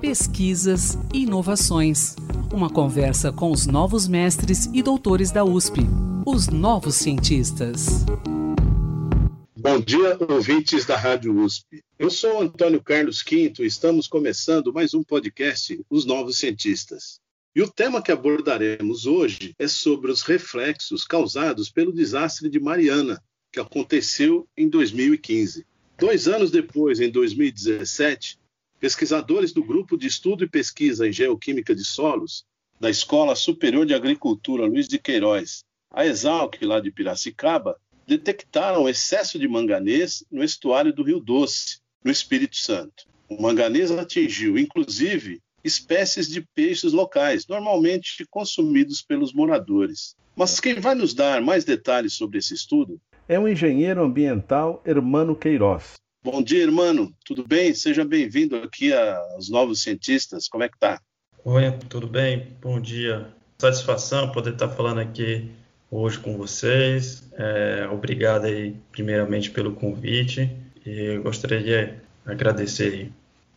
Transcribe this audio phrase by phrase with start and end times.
[0.00, 2.14] Pesquisas e inovações.
[2.52, 5.80] Uma conversa com os novos mestres e doutores da USP,
[6.26, 8.04] os novos cientistas.
[9.56, 11.82] Bom dia, ouvintes da Rádio USP.
[11.98, 17.18] Eu sou Antônio Carlos Quinto e estamos começando mais um podcast, Os Novos Cientistas.
[17.56, 23.22] E o tema que abordaremos hoje é sobre os reflexos causados pelo desastre de Mariana,
[23.50, 25.64] que aconteceu em 2015.
[25.96, 28.38] Dois anos depois, em 2017,
[28.84, 32.44] pesquisadores do Grupo de Estudo e Pesquisa em Geoquímica de Solos,
[32.78, 39.38] da Escola Superior de Agricultura Luiz de Queiroz, a Exalc, lá de Piracicaba, detectaram excesso
[39.38, 43.06] de manganês no estuário do Rio Doce, no Espírito Santo.
[43.26, 50.14] O manganês atingiu, inclusive, espécies de peixes locais, normalmente consumidos pelos moradores.
[50.36, 55.34] Mas quem vai nos dar mais detalhes sobre esse estudo é o engenheiro ambiental Hermano
[55.34, 55.94] Queiroz.
[56.24, 57.14] Bom dia, Hermano.
[57.22, 57.74] Tudo bem?
[57.74, 60.48] Seja bem-vindo aqui aos Novos Cientistas.
[60.48, 60.98] Como é que tá?
[61.44, 62.56] Oi, tudo bem?
[62.62, 63.28] Bom dia.
[63.58, 65.50] Satisfação poder estar falando aqui
[65.90, 67.28] hoje com vocês.
[67.34, 70.50] É, obrigado aí, primeiramente, pelo convite.
[70.86, 71.94] E gostaria de
[72.24, 73.12] agradecer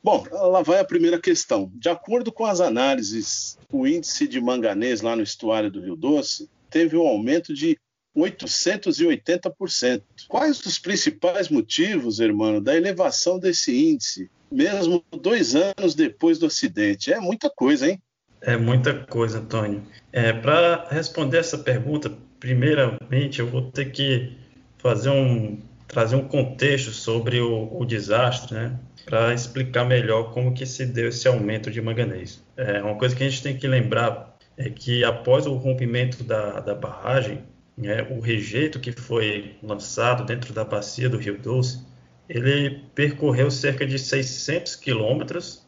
[0.00, 1.68] Bom, lá vai a primeira questão.
[1.74, 6.48] De acordo com as análises, o índice de manganês lá no estuário do Rio Doce
[6.70, 7.76] teve um aumento de
[8.16, 10.02] 880%.
[10.28, 17.12] Quais os principais motivos, irmão, da elevação desse índice, mesmo dois anos depois do acidente?
[17.12, 18.00] É muita coisa, hein?
[18.40, 19.82] É muita coisa, Antônio.
[20.12, 24.36] É, Para responder essa pergunta, primeiramente eu vou ter que
[24.78, 28.78] fazer um trazer um contexto sobre o, o desastre, né?
[29.04, 32.42] para explicar melhor como que se deu esse aumento de manganês.
[32.56, 36.60] É, uma coisa que a gente tem que lembrar é que após o rompimento da,
[36.60, 37.42] da barragem,
[37.76, 41.84] né, o rejeito que foi lançado dentro da bacia do Rio Doce,
[42.28, 45.62] ele percorreu cerca de 600 quilômetros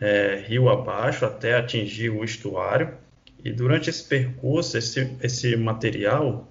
[0.00, 2.94] é, rio abaixo até atingir o estuário.
[3.44, 6.50] E durante esse percurso, esse, esse material,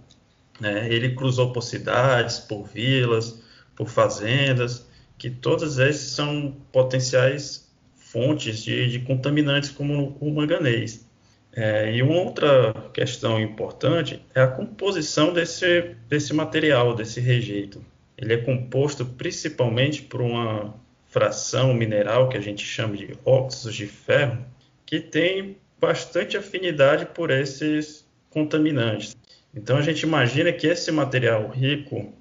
[0.60, 3.42] né, ele cruzou por cidades, por vilas,
[3.76, 11.09] por fazendas, que todas esses são potenciais fontes de, de contaminantes como o manganês.
[11.56, 17.84] É, e uma outra questão importante é a composição desse, desse material, desse rejeito.
[18.18, 20.74] Ele é composto principalmente por uma
[21.08, 24.46] fração mineral que a gente chama de óxidos de ferro,
[24.86, 29.16] que tem bastante afinidade por esses contaminantes.
[29.56, 32.14] Então a gente imagina que esse material rico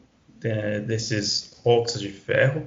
[0.43, 2.67] é, desses óxidos de ferro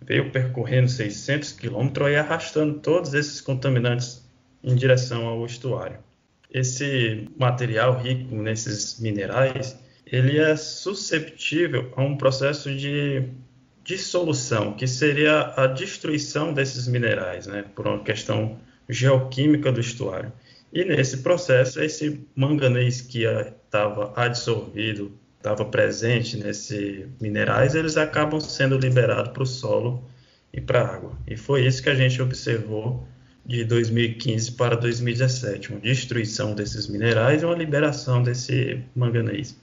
[0.00, 4.24] veio percorrendo 600 quilômetros e arrastando todos esses contaminantes
[4.62, 5.98] em direção ao estuário.
[6.52, 13.28] Esse material rico nesses minerais, ele é susceptível a um processo de
[13.84, 20.32] dissolução, que seria a destruição desses minerais, né, por uma questão geoquímica do estuário.
[20.72, 28.78] E nesse processo, esse manganês que estava adsorvido estava presente nesses minerais, eles acabam sendo
[28.78, 30.04] liberados para o solo
[30.52, 31.12] e para a água.
[31.26, 33.06] E foi isso que a gente observou
[33.50, 39.56] de 2015 para 2017, uma destruição desses minerais e uma liberação desse manganês.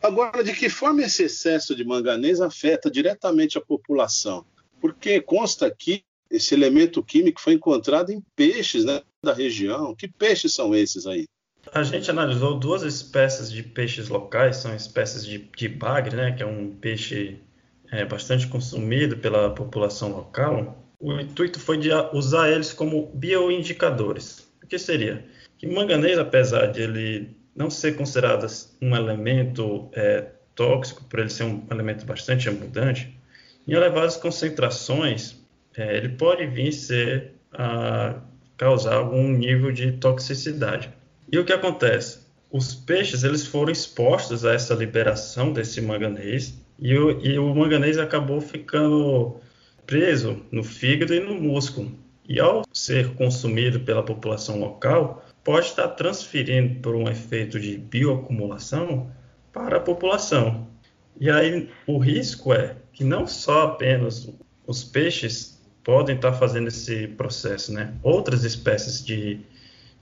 [0.00, 4.44] Agora, de que forma esse excesso de manganês afeta diretamente a população?
[4.80, 9.92] Porque consta que esse elemento químico foi encontrado em peixes né, da região.
[9.92, 11.26] Que peixes são esses aí?
[11.72, 16.44] A gente analisou duas espécies de peixes locais, são espécies de, de bagre, né, que
[16.44, 17.40] é um peixe
[17.90, 20.81] é, bastante consumido pela população local.
[21.02, 24.48] O intuito foi de usar eles como bioindicadores.
[24.62, 25.24] O que seria?
[25.58, 28.46] Que manganês, apesar de ele não ser considerado
[28.80, 33.18] um elemento é, tóxico, por ele ser um elemento bastante abundante,
[33.66, 35.36] em elevadas concentrações,
[35.76, 38.20] é, ele pode vir ser a
[38.56, 40.88] causar algum nível de toxicidade.
[41.32, 42.20] E o que acontece?
[42.48, 47.98] Os peixes eles foram expostos a essa liberação desse manganês e o, e o manganês
[47.98, 49.40] acabou ficando
[49.86, 51.92] preso no fígado e no músculo.
[52.28, 59.10] E ao ser consumido pela população local, pode estar transferindo por um efeito de bioacumulação
[59.52, 60.68] para a população.
[61.20, 64.30] E aí o risco é que não só apenas
[64.66, 67.94] os peixes podem estar fazendo esse processo, né?
[68.02, 69.40] Outras espécies de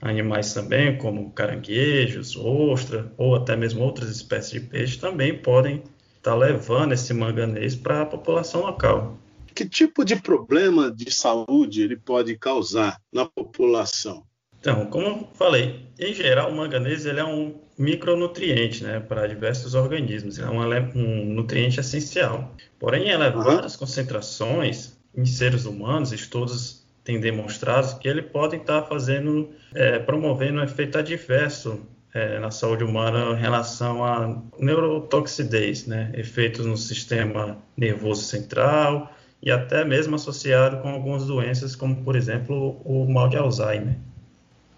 [0.01, 5.83] animais também, como caranguejos, ostra ou até mesmo outras espécies de peixe, também podem
[6.17, 9.17] estar levando esse manganês para a população local.
[9.61, 14.23] Que tipo de problema de saúde ele pode causar na população?
[14.59, 19.75] Então, como eu falei, em geral o manganês ele é um micronutriente né, para diversos
[19.75, 20.61] organismos, é um,
[20.95, 22.55] um nutriente essencial.
[22.79, 23.79] Porém, em elevadas uhum.
[23.81, 30.63] concentrações em seres humanos, estudos tem demonstrado que ele pode estar fazendo, é, promovendo um
[30.63, 31.85] efeito adverso
[32.15, 36.11] é, na saúde humana em relação à neurotoxidez, né?
[36.15, 42.79] efeitos no sistema nervoso central e até mesmo associado com algumas doenças, como por exemplo
[42.85, 43.97] o mal de Alzheimer.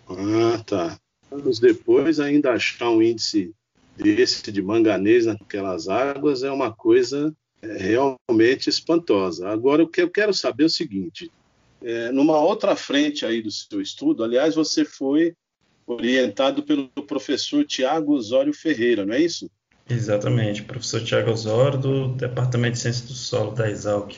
[0.07, 0.98] Ah, tá.
[1.31, 3.54] Anos depois, ainda achar um índice
[3.98, 9.50] desse de manganês naquelas águas é uma coisa é, realmente espantosa.
[9.50, 11.31] Agora, o que eu quero saber é o seguinte:
[11.81, 15.33] é, numa outra frente aí do seu estudo, aliás, você foi
[15.86, 19.50] orientado pelo professor Tiago Osório Ferreira, não é isso?
[19.89, 24.15] Exatamente, professor Tiago Osório, do Departamento de Ciências do Solo da Exalc.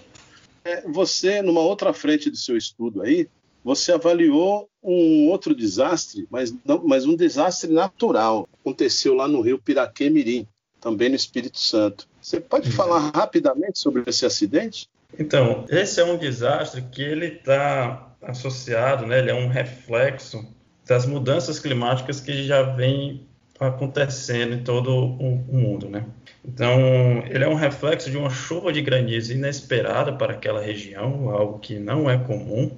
[0.66, 3.30] É, você, numa outra frente do seu estudo aí,
[3.64, 8.50] você avaliou um outro desastre, mas, não, mas um desastre natural.
[8.62, 10.48] Aconteceu lá no rio Piraquê-Mirim,
[10.82, 12.08] também no Espírito Santo.
[12.20, 12.76] Você pode uhum.
[12.76, 14.90] falar rapidamente sobre esse acidente?
[15.18, 20.44] Então, esse é um desastre que ele está associado, né, ele é um reflexo
[20.86, 23.28] das mudanças climáticas que já vem
[23.60, 26.06] acontecendo em todo o mundo, né?
[26.44, 31.60] Então, ele é um reflexo de uma chuva de granizo inesperada para aquela região, algo
[31.60, 32.72] que não é comum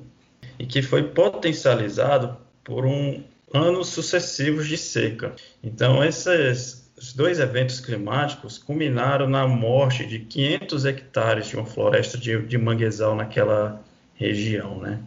[0.58, 5.34] e que foi potencializado por um anos sucessivos de seca.
[5.64, 12.40] Então, esses dois eventos climáticos culminaram na morte de 500 hectares de uma floresta de,
[12.46, 13.82] de manguezal naquela
[14.16, 15.00] região, né?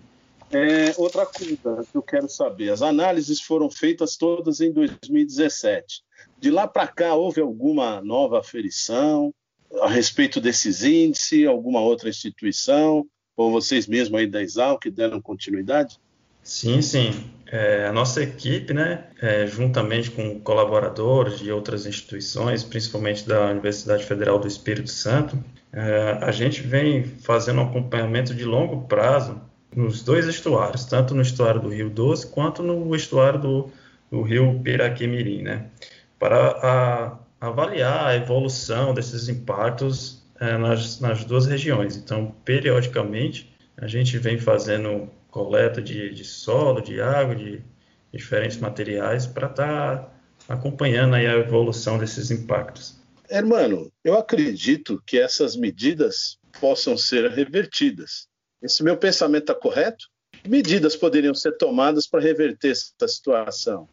[0.52, 6.02] É, outra coisa que eu quero saber: as análises foram feitas todas em 2017.
[6.38, 9.32] De lá para cá, houve alguma nova aferição
[9.81, 11.47] a respeito desses índices?
[11.47, 13.06] Alguma outra instituição?
[13.37, 15.99] Ou vocês mesmos aí da Exal que deram continuidade?
[16.43, 17.31] Sim, sim.
[17.47, 24.05] É, a nossa equipe, né, é, juntamente com colaboradores de outras instituições, principalmente da Universidade
[24.05, 25.43] Federal do Espírito Santo,
[25.73, 29.41] é, a gente vem fazendo um acompanhamento de longo prazo
[29.75, 33.70] nos dois estuários, tanto no estuário do Rio Doce quanto no estuário do,
[34.11, 35.67] do Rio Piraquimirim, né?
[36.19, 41.96] Para a, avaliar a evolução desses impactos é, nas, nas duas regiões.
[41.96, 47.62] Então, periodicamente, a gente vem fazendo coleta de, de solo, de água, de
[48.12, 50.12] diferentes materiais para estar tá
[50.49, 52.99] acompanhando aí a evolução desses impactos.
[53.28, 58.26] Hermano, eu acredito que essas medidas possam ser revertidas.
[58.62, 60.07] Esse meu pensamento está correto?
[60.43, 63.89] Que medidas poderiam ser tomadas para reverter essa situação?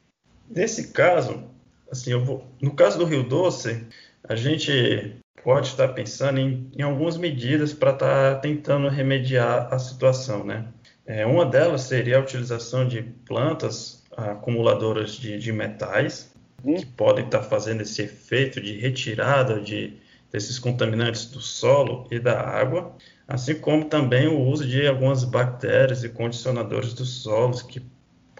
[0.50, 1.44] Nesse caso,
[1.92, 3.86] assim, vou, no caso do Rio Doce,
[4.24, 9.80] a gente pode estar pensando em, em algumas medidas para estar tá tentando remediar a
[9.80, 10.68] situação, né?
[11.06, 16.30] É, uma delas seria a utilização de plantas acumuladoras de, de metais,
[16.64, 16.75] uhum.
[16.75, 19.94] que podem estar fazendo esse efeito de retirada de,
[20.30, 22.94] desses contaminantes do solo e da água
[23.27, 27.81] assim como também o uso de algumas bactérias e condicionadores dos solos que,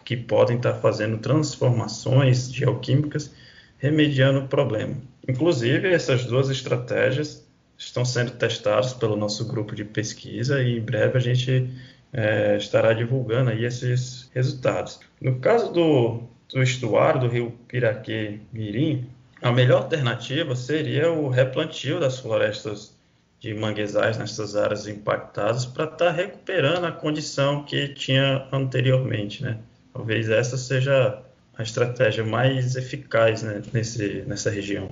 [0.06, 3.32] que podem estar fazendo transformações geoquímicas,
[3.78, 4.96] remediando o problema.
[5.28, 7.46] Inclusive, essas duas estratégias
[7.78, 11.70] estão sendo testadas pelo nosso grupo de pesquisa e em breve a gente
[12.14, 15.00] é, estará divulgando aí esses resultados.
[15.22, 19.06] No caso do, do estuário do rio Piraquê-Mirim,
[19.42, 22.97] a melhor alternativa seria o replantio das florestas
[23.40, 29.60] de manguezais nessas áreas impactadas para estar tá recuperando a condição que tinha anteriormente, né?
[29.94, 31.24] Talvez essa seja
[31.58, 34.90] a estratégia mais eficaz né, nesse, nessa região.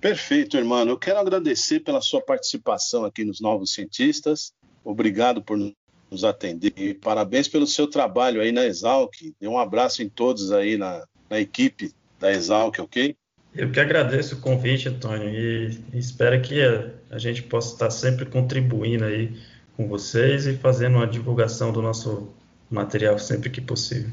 [0.00, 0.88] Perfeito, irmão.
[0.88, 4.52] Eu quero agradecer pela sua participação aqui nos Novos Cientistas.
[4.82, 5.58] Obrigado por
[6.10, 6.72] nos atender.
[6.76, 9.14] E parabéns pelo seu trabalho aí na Exalc.
[9.38, 13.14] Dê um abraço em todos aí na, na equipe da Exalc, ok?
[13.54, 16.60] Eu que agradeço o convite, Antônio, e espero que
[17.10, 19.36] a, gente possa estar sempre contribuindo aí
[19.76, 22.28] com vocês e fazendo uma divulgação do nosso
[22.70, 24.10] material sempre que possível.